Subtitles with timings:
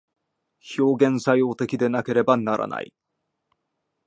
[0.79, 2.91] 表現作用的でなければならない。